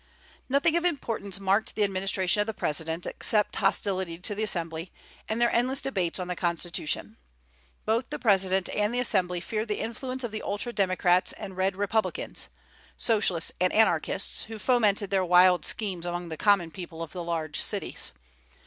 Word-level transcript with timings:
Nothing 0.49 0.75
of 0.75 0.83
importance 0.83 1.39
marked 1.39 1.75
the 1.75 1.83
administration 1.83 2.41
of 2.41 2.47
the 2.47 2.55
President, 2.55 3.05
except 3.05 3.57
hostility 3.57 4.17
to 4.17 4.33
the 4.33 4.41
Assembly, 4.41 4.91
and 5.29 5.39
their 5.39 5.51
endless 5.51 5.79
debates 5.79 6.17
on 6.17 6.27
the 6.27 6.35
constitution. 6.35 7.17
Both 7.85 8.09
the 8.09 8.17
President 8.17 8.67
and 8.69 8.91
the 8.95 8.99
Assembly 8.99 9.39
feared 9.39 9.67
the 9.67 9.79
influence 9.79 10.23
of 10.23 10.31
the 10.31 10.41
ultra 10.41 10.73
democrats 10.73 11.33
and 11.33 11.55
Red 11.55 11.75
Republicans, 11.75 12.49
socialists 12.97 13.51
and 13.61 13.71
anarchists, 13.73 14.45
who 14.45 14.57
fomented 14.57 15.11
their 15.11 15.23
wild 15.23 15.65
schemes 15.65 16.07
among 16.07 16.29
the 16.29 16.35
common 16.35 16.71
people 16.71 17.03
of 17.03 17.11
the 17.11 17.23
large 17.23 17.59
cities. 17.61 18.11